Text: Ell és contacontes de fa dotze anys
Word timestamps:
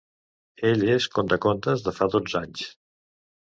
Ell 0.69 0.85
és 0.93 1.07
contacontes 1.19 1.87
de 1.87 1.95
fa 2.01 2.11
dotze 2.17 2.43
anys 2.43 2.69